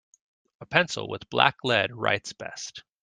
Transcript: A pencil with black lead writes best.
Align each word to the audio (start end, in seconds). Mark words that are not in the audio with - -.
A 0.61 0.65
pencil 0.65 1.07
with 1.07 1.29
black 1.29 1.57
lead 1.63 1.91
writes 1.93 2.33
best. 2.33 2.81